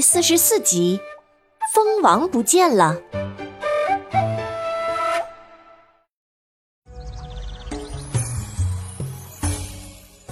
[0.00, 0.98] 四十四集，
[1.74, 2.96] 蜂王不见了。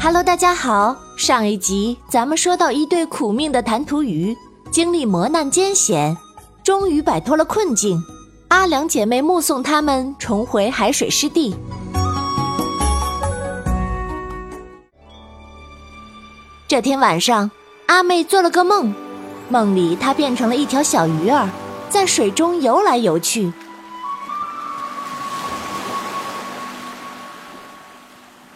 [0.00, 0.96] Hello，大家好。
[1.18, 4.36] 上一集咱们说到，一对苦命的弹涂鱼
[4.70, 6.16] 经历磨难艰险，
[6.62, 7.98] 终于摆脱了困境。
[8.48, 11.56] 阿良姐妹目送他们重回海水湿地。
[16.68, 17.50] 这天晚上，
[17.86, 18.94] 阿妹做了个梦，
[19.48, 21.48] 梦里它变成了一条小鱼儿，
[21.88, 23.52] 在水中游来游去。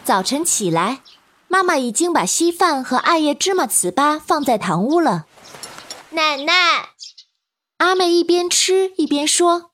[0.05, 1.03] 早晨起来，
[1.47, 5.27] 妈妈已经把稀饭和艾叶芝麻糍粑放在堂屋了。
[6.11, 6.89] 奶奶，
[7.79, 9.71] 阿妹一边吃一边说：“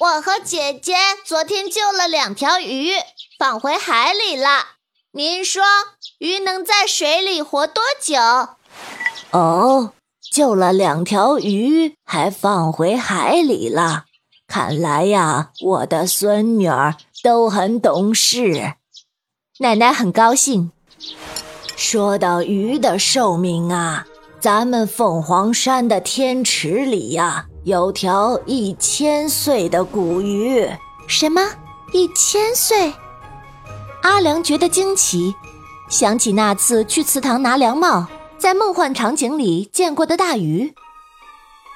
[0.00, 2.92] 我和姐姐昨天救了两条鱼，
[3.38, 4.64] 返回海里了。
[5.10, 5.62] 您说？”
[6.18, 8.16] 鱼能在水里活多久？
[9.30, 9.92] 哦，
[10.30, 14.04] 救了两条鱼，还放回海里了。
[14.46, 18.74] 看来呀，我的孙女儿都很懂事。
[19.58, 20.70] 奶奶很高兴。
[21.76, 24.06] 说到鱼的寿命啊，
[24.40, 30.66] 咱们凤凰山的天池里呀，有条一千岁的古鱼。
[31.06, 31.40] 什么？
[31.92, 32.92] 一千岁？
[34.02, 35.34] 阿良觉得惊奇。
[35.88, 38.06] 想起那次去祠堂拿凉帽，
[38.38, 40.72] 在梦幻场景里见过的大鱼。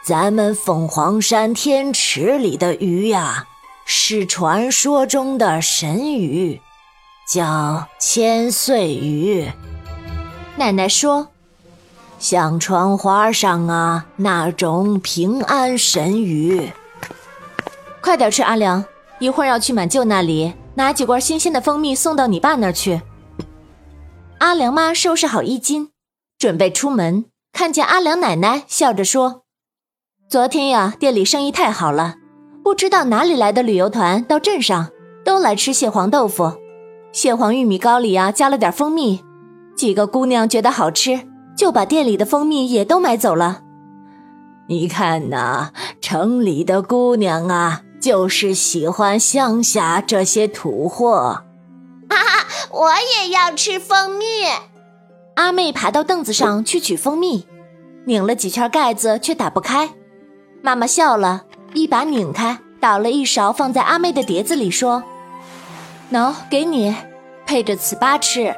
[0.05, 3.47] 咱们凤凰山天池里的鱼呀，
[3.85, 6.61] 是传说中的神鱼，
[7.29, 9.51] 叫千岁鱼。
[10.57, 11.29] 奶奶说，
[12.19, 16.71] 像窗花上啊那种平安神鱼。
[18.01, 18.85] 快点吃，阿良，
[19.19, 23.03] 一会儿要去满舅那里拿几罐新鲜的蜂蜜送到你爸那儿去。
[24.39, 25.92] 阿良妈收拾好衣襟，
[26.43, 29.45] 准备出门，看见阿良奶奶，笑着说
[30.29, 32.17] ：“昨天呀，店里生意太好了，
[32.65, 34.91] 不知道哪里来的旅游团到镇上，
[35.25, 36.55] 都来吃蟹黄豆腐。
[37.13, 39.23] 蟹黄玉米糕里啊，加了点蜂蜜，
[39.77, 43.61] 几个姑娘觉得好吃，就把店里的蜂蜜也都买走了。
[44.69, 45.70] 你看呐，
[46.01, 51.45] 城里的姑娘啊，就是喜欢乡下这些土货。”
[52.11, 54.24] 哈哈我也要吃蜂蜜。
[55.35, 57.47] 阿妹爬到凳子上去取蜂蜜，
[58.05, 59.91] 拧了几圈盖子却打不开。
[60.63, 61.45] 妈妈笑了，
[61.75, 65.03] 一把拧开，倒了一勺放在阿妹的碟子里，说
[66.13, 66.95] ：“喏，给你，
[67.47, 68.55] 配着糍粑吃。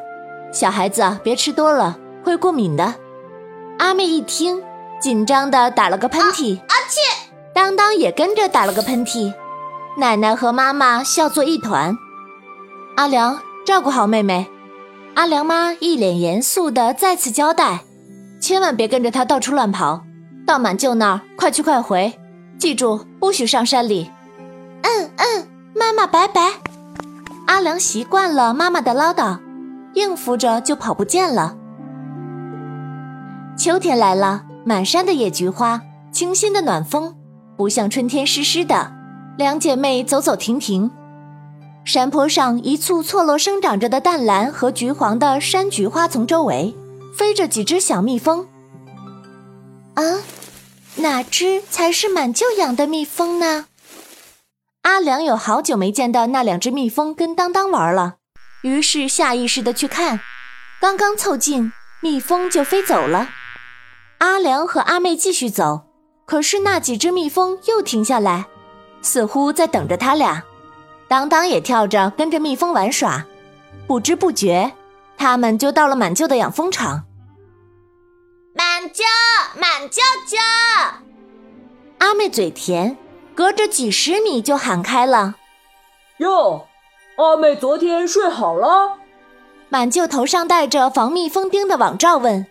[0.52, 2.94] 小孩子别吃多了，会过敏的。”
[3.78, 4.62] 阿妹一听，
[5.00, 6.58] 紧张的打了个喷嚏。
[6.68, 7.00] 阿切！
[7.54, 9.32] 当当也跟着打了个喷嚏。
[9.96, 11.96] 奶奶和妈妈笑作一团。
[12.96, 13.38] 阿良。
[13.66, 14.46] 照顾好妹妹，
[15.14, 17.84] 阿良妈一脸严肃的再次交代
[18.40, 20.02] ：“千万别跟着他到处乱跑，
[20.44, 22.18] 到满舅那儿快去快回，
[22.58, 24.10] 记住不许上山里。
[24.82, 26.54] ”“嗯嗯，妈妈拜拜。”
[27.46, 29.38] 阿良习惯了妈妈的唠叨，
[29.94, 31.56] 应付着就跑不见了。
[33.56, 37.14] 秋天来了，满山的野菊花，清新的暖风，
[37.56, 38.92] 不像春天湿湿的。
[39.38, 40.90] 两姐妹走走停停。
[41.84, 46.74] 山坡上一簇错落生长着的淡蓝和橘黄的山菊花丛周围，
[47.14, 48.48] 飞着几只小蜜蜂。
[49.94, 50.02] 啊，
[50.96, 53.66] 哪只才是满舅养的蜜蜂呢？
[54.82, 58.16] 阿良有好久没见到那两只蜜蜂跟当当玩了，
[58.62, 60.20] 于是下意识的去看。
[60.80, 61.70] 刚刚凑近，
[62.00, 63.28] 蜜蜂就飞走了。
[64.18, 65.82] 阿良和阿妹继续走，
[66.24, 68.46] 可是那几只蜜蜂又停下来，
[69.02, 70.42] 似乎在等着他俩。
[71.08, 73.24] 当当也跳着跟着蜜蜂玩耍，
[73.86, 74.72] 不知不觉，
[75.16, 77.04] 他们就到了满舅的养蜂场。
[78.54, 79.02] 满舅，
[79.56, 80.38] 满舅舅！
[81.98, 82.96] 阿妹嘴甜，
[83.34, 85.34] 隔着几十米就喊开了
[86.18, 86.66] ：“哟，
[87.16, 88.98] 阿妹昨天睡好了？”
[89.68, 92.46] 满舅头上戴着防蜜蜂叮的网罩，问：“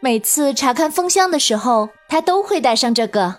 [0.00, 3.36] 每次查看蜂箱的时候，他都会戴上这个。”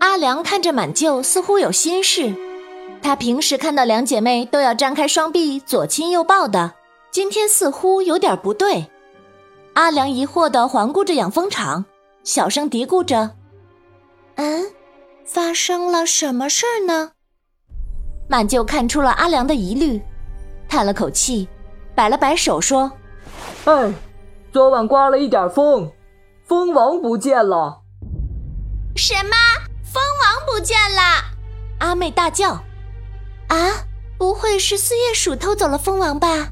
[0.00, 2.34] 阿良看着满舅，似乎有心事。
[3.04, 6.72] 他平时看到两姐妹都要张开双臂左亲右抱的，
[7.10, 8.86] 今天似乎有点不对。
[9.74, 11.84] 阿良疑惑地环顾着养蜂场，
[12.22, 13.32] 小声嘀咕着
[14.36, 14.64] ：“嗯，
[15.26, 17.10] 发生了什么事儿呢？”
[18.26, 20.00] 满舅看出了阿良的疑虑，
[20.66, 21.46] 叹了口气，
[21.94, 22.90] 摆了摆手说
[23.66, 23.92] ：“哎，
[24.50, 25.92] 昨晚刮了一点风，
[26.46, 27.82] 蜂王不见了。
[28.96, 29.36] ”“什么？
[29.84, 31.34] 蜂王不见了？”
[31.80, 32.58] 阿妹大叫。
[33.54, 33.84] 啊，
[34.18, 36.48] 不会是四叶鼠偷走了蜂王吧？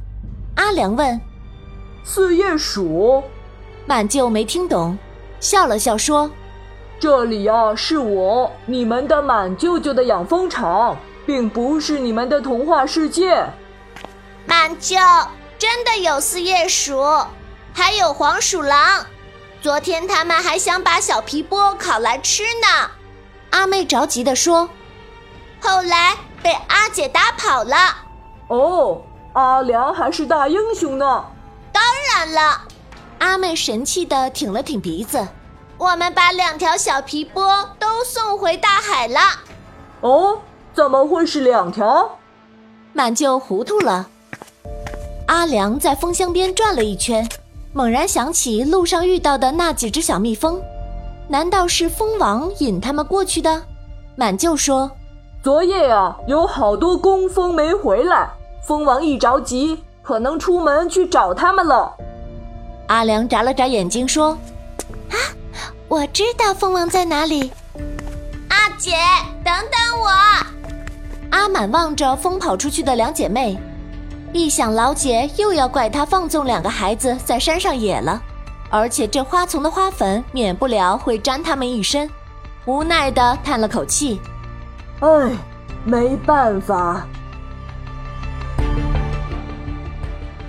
[0.55, 1.21] 阿良问。
[2.05, 3.25] 四叶鼠，
[3.87, 4.97] 满舅没听懂，
[5.41, 6.31] 笑了笑说
[7.01, 10.97] ：“这里啊，是我你们的满舅舅的养蜂场，
[11.27, 13.45] 并不是你们的童话世界。
[14.47, 14.97] 满舅
[15.59, 17.03] 真的有四叶鼠，
[17.73, 19.05] 还有黄鼠狼。
[19.61, 22.91] 昨天他们还想把小皮波烤来吃呢。
[23.51, 24.69] 阿妹着急地说
[25.61, 27.77] ：“后来被阿姐打跑了。”
[28.49, 29.01] 哦，
[29.33, 31.25] 阿良还是大英雄呢。
[31.73, 32.61] 当然了，
[33.19, 35.27] 阿妹神气的挺了挺鼻子。
[35.79, 39.21] 我们把两条小皮波都送回大海了。
[40.01, 40.39] 哦，
[40.75, 42.19] 怎么会是两条？
[42.93, 44.09] 满舅糊涂了。
[45.27, 47.27] 阿良在蜂箱边转了一圈，
[47.73, 50.61] 猛然想起路上遇到的那几只小蜜蜂，
[51.29, 53.63] 难道是蜂王引他们过去的？
[54.15, 54.91] 满舅说
[55.43, 58.31] ：“昨夜啊，有好多工蜂没回来，
[58.63, 61.93] 蜂王一着急，可能出门去找他们了。”
[62.87, 64.39] 阿良眨了眨眼睛说
[65.11, 65.17] ：“啊。”
[65.89, 67.53] 我知道蜂王在哪里，
[68.49, 68.93] 阿姐，
[69.45, 70.09] 等等我！
[71.31, 73.59] 阿满望着疯跑出去的两姐妹，
[74.33, 78.23] 一想老姐又要怪她放纵两个孩子在山上野了，
[78.71, 82.09] 而且这花丛的花粉免不了会沾他们一身，
[82.65, 84.19] 无奈的叹了口气
[85.03, 85.33] ：“唉，
[85.85, 87.05] 没办法。”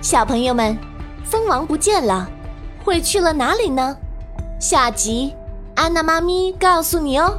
[0.00, 0.78] 小朋友们，
[1.24, 2.30] 蜂王不见了，
[2.84, 3.96] 会去了哪里呢？
[4.60, 5.34] 下集，
[5.74, 7.36] 安娜妈咪告诉你哦。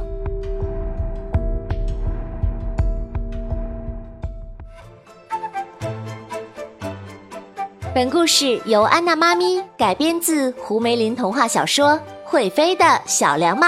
[7.94, 11.92] 本故事由安娜妈咪改编自胡梅林童话小说
[12.26, 13.66] 《会飞的小凉帽》，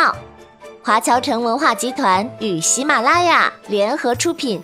[0.89, 4.59] 华侨城文化集团与喜马拉雅联合出品。